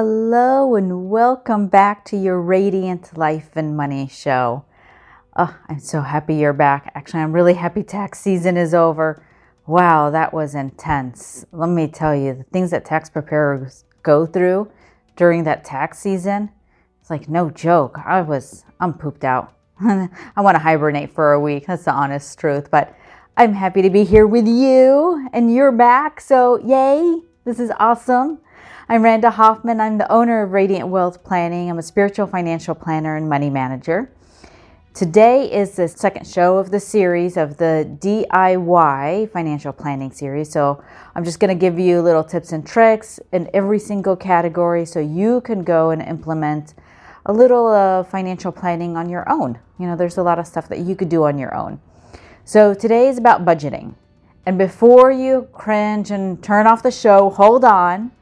[0.00, 4.64] Hello and welcome back to your Radiant Life and Money show.
[5.36, 6.92] Oh, I'm so happy you're back.
[6.94, 9.20] Actually, I'm really happy tax season is over.
[9.66, 11.44] Wow, that was intense.
[11.50, 14.70] Let me tell you, the things that tax preparers go through
[15.16, 16.52] during that tax season,
[17.00, 17.98] it's like no joke.
[18.06, 19.52] I was, I'm pooped out.
[19.80, 21.66] I want to hibernate for a week.
[21.66, 22.70] That's the honest truth.
[22.70, 22.96] But
[23.36, 26.20] I'm happy to be here with you and you're back.
[26.20, 28.38] So, yay, this is awesome.
[28.90, 29.80] I'm Randa Hoffman.
[29.80, 31.70] I'm the owner of Radiant Wealth Planning.
[31.70, 34.12] I'm a spiritual financial planner and money manager.
[34.92, 40.52] Today is the second show of the series of the DIY financial planning series.
[40.52, 40.84] So
[41.14, 45.00] I'm just going to give you little tips and tricks in every single category so
[45.00, 46.74] you can go and implement
[47.24, 49.58] a little uh, financial planning on your own.
[49.78, 51.80] You know, there's a lot of stuff that you could do on your own.
[52.44, 53.94] So today is about budgeting.
[54.48, 58.12] And before you cringe and turn off the show, hold on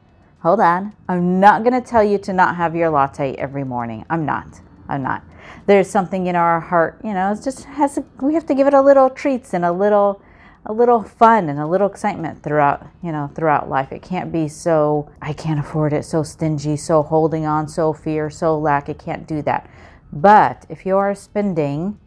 [0.47, 0.93] hold on.
[1.09, 4.05] I'm not going to tell you to not have your latte every morning.
[4.09, 4.61] I'm not.
[4.87, 5.23] I'm not.
[5.65, 8.67] There's something in our heart, you know, it just has, a, we have to give
[8.67, 10.21] it a little treats and a little,
[10.65, 13.91] a little fun and a little excitement throughout, you know, throughout life.
[13.91, 18.29] It can't be so, I can't afford it, so stingy, so holding on, so fear,
[18.29, 18.87] so lack.
[18.87, 19.69] It can't do that.
[20.13, 21.99] But if you are spending,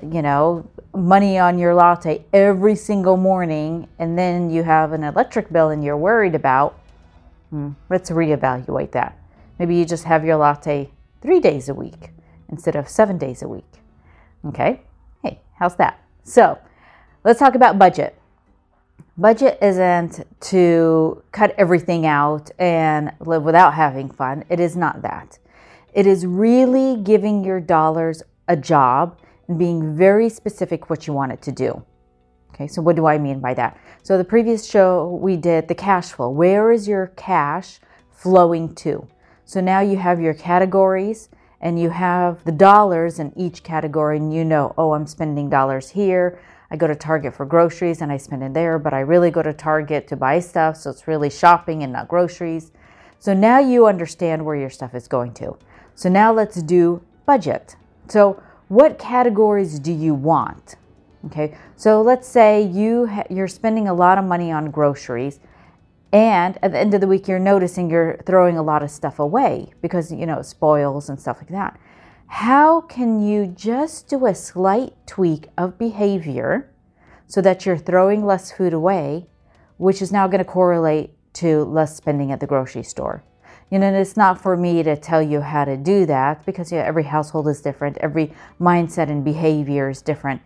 [0.00, 5.52] you know, money on your latte every single morning and then you have an electric
[5.52, 6.78] bill and you're worried about,
[7.52, 9.18] Hmm, let's reevaluate that.
[9.58, 10.90] Maybe you just have your latte
[11.20, 12.08] three days a week
[12.48, 13.70] instead of seven days a week.
[14.46, 14.80] Okay?
[15.22, 16.02] Hey, how's that?
[16.24, 16.58] So,
[17.24, 18.18] let's talk about budget.
[19.18, 24.44] Budget isn't to cut everything out and live without having fun.
[24.48, 25.38] It is not that.
[25.92, 29.18] It is really giving your dollars a job
[29.58, 31.82] being very specific what you want it to do.
[32.54, 33.78] Okay, so what do I mean by that?
[34.02, 36.28] So the previous show we did the cash flow.
[36.28, 37.80] Where is your cash
[38.10, 39.06] flowing to?
[39.44, 41.28] So now you have your categories
[41.60, 45.90] and you have the dollars in each category and you know, oh, I'm spending dollars
[45.90, 46.40] here.
[46.70, 49.42] I go to Target for groceries and I spend it there, but I really go
[49.42, 52.72] to Target to buy stuff, so it's really shopping and not groceries.
[53.18, 55.56] So now you understand where your stuff is going to.
[55.94, 57.76] So now let's do budget.
[58.08, 60.76] So what categories do you want?
[61.26, 65.40] Okay, so let's say you ha- you're spending a lot of money on groceries,
[66.10, 69.18] and at the end of the week you're noticing you're throwing a lot of stuff
[69.18, 71.78] away because you know it spoils and stuff like that.
[72.28, 76.72] How can you just do a slight tweak of behavior
[77.26, 79.26] so that you're throwing less food away,
[79.76, 83.22] which is now going to correlate to less spending at the grocery store?
[83.72, 86.78] You know, it's not for me to tell you how to do that because you
[86.78, 90.42] know, every household is different, every mindset and behavior is different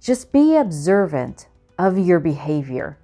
[0.00, 1.46] just be observant
[1.78, 2.98] of your behavior.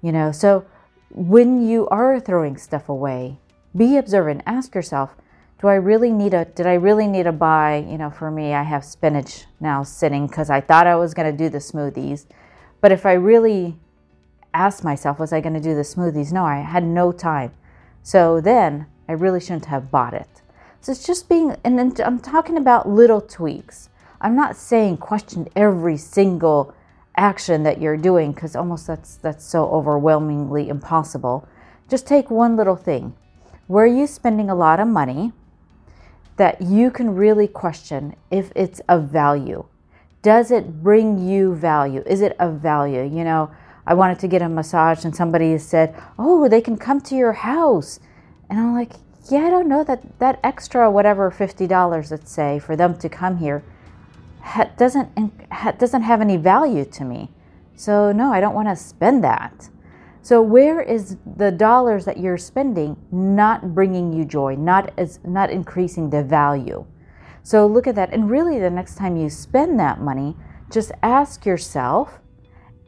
[0.00, 0.64] You know, so
[1.10, 3.38] when you are throwing stuff away,
[3.76, 4.42] be observant.
[4.46, 5.14] Ask yourself,
[5.60, 8.54] do I really need a did I really need to buy, you know, for me
[8.54, 12.26] I have spinach now sitting cuz I thought I was going to do the smoothies.
[12.80, 13.78] But if I really
[14.54, 16.32] ask myself, was I going to do the smoothies?
[16.32, 17.52] No, I had no time.
[18.02, 20.40] So then I really shouldn't have bought it.
[20.80, 23.88] So it's just being, and I'm talking about little tweaks.
[24.20, 26.72] I'm not saying question every single
[27.16, 31.48] action that you're doing because almost that's that's so overwhelmingly impossible.
[31.88, 33.14] Just take one little thing.
[33.66, 35.32] Where are you spending a lot of money
[36.36, 39.64] that you can really question if it's of value?
[40.22, 42.04] Does it bring you value?
[42.06, 43.02] Is it of value?
[43.02, 43.50] You know,
[43.84, 47.32] I wanted to get a massage and somebody said, "Oh, they can come to your
[47.32, 47.98] house."
[48.50, 48.94] And I'm like,
[49.30, 53.38] "Yeah, I don't know that that extra whatever $50 let's say for them to come
[53.38, 53.62] here
[54.40, 55.08] ha- doesn't
[55.52, 57.30] ha- doesn't have any value to me.
[57.76, 59.70] So no, I don't want to spend that.
[60.22, 65.50] So where is the dollars that you're spending not bringing you joy, not as not
[65.50, 66.84] increasing the value?
[67.42, 70.36] So look at that and really the next time you spend that money,
[70.70, 72.20] just ask yourself,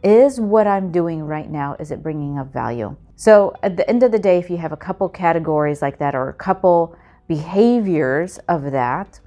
[0.02, 2.96] is what I'm doing right now is it bringing up value?
[3.16, 6.14] So at the end of the day if you have a couple categories like that
[6.14, 6.96] or a couple
[7.28, 9.20] behaviors of that,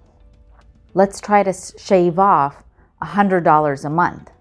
[0.94, 2.64] let's try to shave off
[3.02, 4.32] $100 a month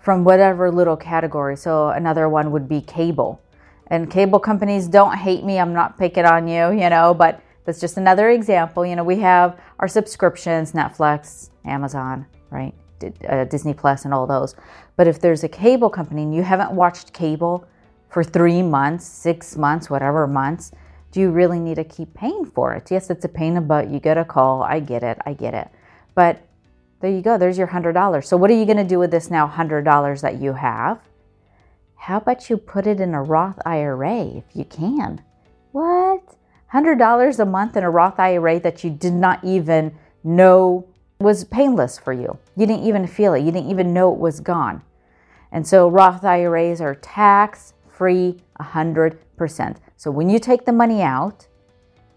[0.00, 1.56] from whatever little category.
[1.56, 3.40] So another one would be cable.
[3.88, 5.58] And cable companies don't hate me.
[5.58, 8.86] I'm not picking on you, you know, but that's just another example.
[8.86, 12.74] You know, we have our subscriptions, Netflix, Amazon, right?
[13.28, 14.54] Uh, Disney Plus and all those.
[14.96, 17.66] But if there's a cable company and you haven't watched cable
[18.08, 20.72] for three months, six months, whatever months,
[21.10, 22.90] do you really need to keep paying for it?
[22.90, 23.88] Yes, it's a pain in the butt.
[23.88, 24.62] You get a call.
[24.62, 25.18] I get it.
[25.24, 25.68] I get it.
[26.14, 26.42] But
[27.00, 28.24] there you go, there's your $100.
[28.24, 31.00] So, what are you going to do with this now $100 that you have?
[31.96, 35.22] How about you put it in a Roth IRA if you can?
[35.72, 36.34] What?
[36.72, 39.94] $100 a month in a Roth IRA that you did not even
[40.24, 40.86] know
[41.20, 42.38] was painless for you.
[42.56, 43.40] You didn't even feel it.
[43.40, 44.82] You didn't even know it was gone.
[45.50, 49.76] And so Roth IRAs are tax free 100%.
[49.96, 51.48] So when you take the money out,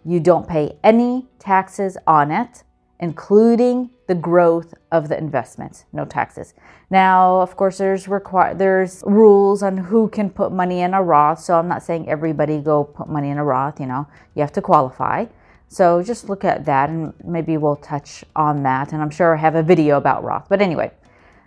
[0.06, 2.64] you don't pay any taxes on it,
[3.00, 5.86] including the growth of the investments.
[5.92, 6.54] No taxes.
[6.92, 11.40] Now, of course, there's require there's rules on who can put money in a Roth.
[11.40, 13.80] So I'm not saying everybody go put money in a Roth.
[13.80, 15.26] You know, you have to qualify.
[15.68, 18.92] So just look at that, and maybe we'll touch on that.
[18.94, 20.48] And I'm sure I have a video about Roth.
[20.50, 20.92] But anyway,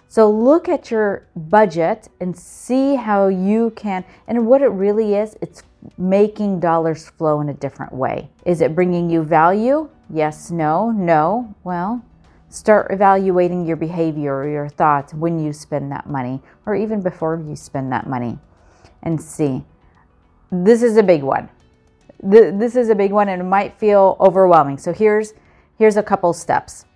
[0.08, 5.36] so look at your budget and see how you can, and what it really is,
[5.40, 5.62] it's
[5.98, 8.28] making dollars flow in a different way.
[8.44, 9.88] Is it bringing you value?
[10.10, 11.54] Yes, no, no.
[11.64, 12.04] Well,
[12.48, 17.42] start evaluating your behavior or your thoughts when you spend that money or even before
[17.46, 18.38] you spend that money
[19.02, 19.64] and see.
[20.50, 21.48] This is a big one.
[22.22, 24.78] This is a big one and it might feel overwhelming.
[24.78, 25.34] So here's
[25.78, 26.86] here's a couple steps.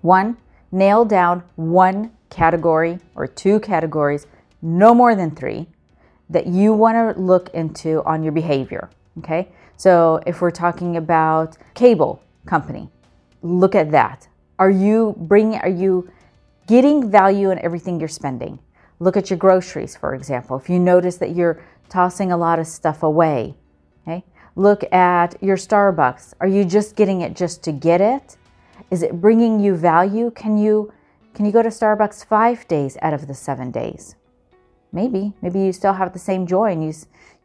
[0.00, 0.36] One,
[0.72, 4.26] nail down one category or two categories,
[4.62, 5.68] no more than 3
[6.30, 8.88] that you want to look into on your behavior.
[9.18, 9.48] Okay.
[9.76, 12.88] So if we're talking about cable company,
[13.42, 14.28] look at that.
[14.58, 16.10] Are you bringing, are you
[16.66, 18.58] getting value in everything you're spending?
[19.00, 20.56] Look at your groceries, for example.
[20.56, 23.56] If you notice that you're tossing a lot of stuff away,
[24.06, 24.24] okay.
[24.54, 26.34] Look at your Starbucks.
[26.40, 28.36] Are you just getting it just to get it?
[28.92, 30.30] Is it bringing you value?
[30.30, 30.92] Can you
[31.34, 34.16] can you go to Starbucks 5 days out of the 7 days?
[34.92, 36.92] maybe maybe you still have the same joy and you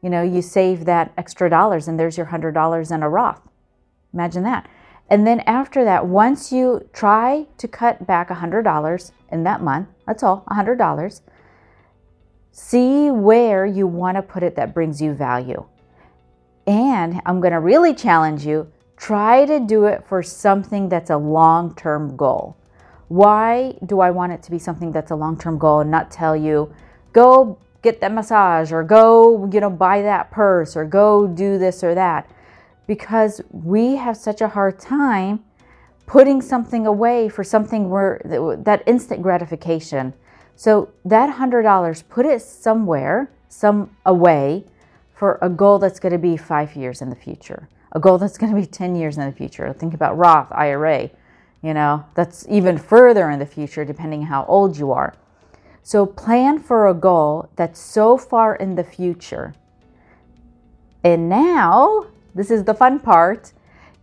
[0.01, 3.41] you know you save that extra dollars and there's your hundred dollars in a roth
[4.13, 4.67] imagine that
[5.09, 9.61] and then after that once you try to cut back a hundred dollars in that
[9.61, 11.21] month that's all a hundred dollars
[12.51, 15.65] see where you want to put it that brings you value
[16.65, 21.17] and i'm going to really challenge you try to do it for something that's a
[21.17, 22.57] long-term goal
[23.07, 26.35] why do i want it to be something that's a long-term goal and not tell
[26.35, 26.73] you
[27.13, 31.83] go get that massage or go, you know, buy that purse or go do this
[31.83, 32.29] or that.
[32.85, 35.43] Because we have such a hard time
[36.05, 38.21] putting something away for something where
[38.63, 40.13] that instant gratification.
[40.55, 44.65] So that $100, put it somewhere, some away
[45.13, 47.67] for a goal that's going to be 5 years in the future.
[47.97, 49.73] A goal that's going to be 10 years in the future.
[49.73, 51.09] Think about Roth IRA,
[51.63, 55.15] you know, that's even further in the future depending how old you are.
[55.81, 59.55] So plan for a goal that's so far in the future.
[61.03, 62.05] And now,
[62.35, 63.51] this is the fun part,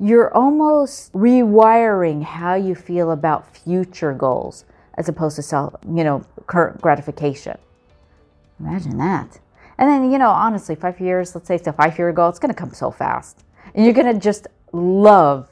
[0.00, 4.64] you're almost rewiring how you feel about future goals
[4.98, 7.56] as opposed to self, you know, current gratification.
[8.58, 9.38] Imagine that.
[9.78, 12.40] And then, you know, honestly, five years, let's say it's a five year goal, it's
[12.40, 13.43] going to come so fast.
[13.74, 15.48] And you're going to just love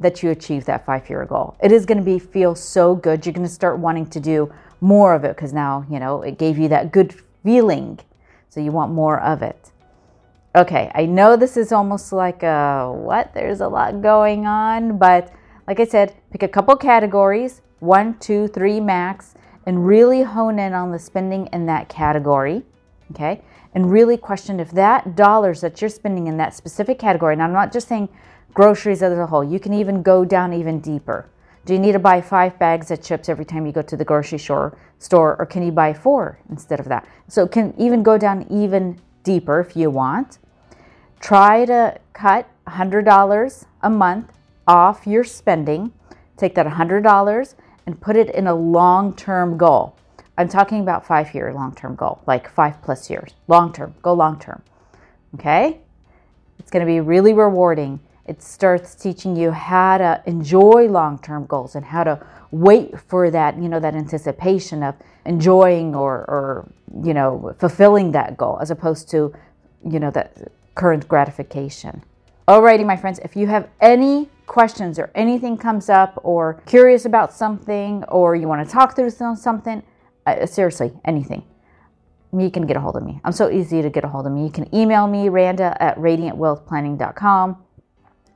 [0.00, 1.56] that you achieved that five year goal.
[1.62, 3.24] It is going to be feel so good.
[3.24, 6.38] You're going to start wanting to do more of it because now, you know, it
[6.38, 7.98] gave you that good feeling.
[8.48, 9.72] So you want more of it.
[10.54, 13.34] Okay, I know this is almost like a what?
[13.34, 15.32] There's a lot going on, but
[15.66, 19.34] like I said, pick a couple categories one, two, three max
[19.66, 22.62] and really hone in on the spending in that category.
[23.12, 23.40] Okay,
[23.74, 27.52] and really question if that dollars that you're spending in that specific category, and I'm
[27.52, 28.08] not just saying
[28.52, 31.28] groceries as a whole, you can even go down even deeper.
[31.66, 34.04] Do you need to buy five bags of chips every time you go to the
[34.04, 37.06] grocery store, store or can you buy four instead of that?
[37.28, 40.38] So it can even go down even deeper if you want.
[41.20, 44.32] Try to cut $100 a month
[44.66, 45.92] off your spending.
[46.36, 47.54] Take that $100
[47.86, 49.96] and put it in a long term goal.
[50.38, 53.32] I'm talking about five year long term goal, like five plus years.
[53.48, 54.62] Long term, go long term.
[55.34, 55.80] Okay?
[56.58, 61.76] It's going to be really rewarding it starts teaching you how to enjoy long-term goals
[61.76, 66.68] and how to wait for that, you know, that anticipation of enjoying or, or
[67.04, 69.32] you know, fulfilling that goal as opposed to,
[69.88, 72.02] you know, that current gratification.
[72.48, 77.32] Alrighty, my friends, if you have any questions or anything comes up or curious about
[77.32, 79.82] something or you want to talk through something,
[80.26, 81.44] uh, seriously, anything,
[82.32, 83.20] you can get a hold of me.
[83.24, 84.44] I'm so easy to get a hold of me.
[84.44, 87.56] You can email me, Randa at radiantwealthplanning.com.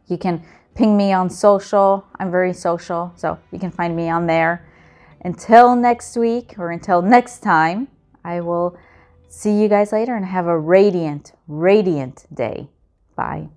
[0.06, 0.44] You can
[0.74, 2.04] ping me on social.
[2.18, 4.66] I'm very social, so you can find me on there.
[5.22, 7.88] Until next week or until next time,
[8.24, 8.78] I will
[9.28, 12.68] see you guys later and have a radiant, radiant day.
[13.16, 13.48] Bye.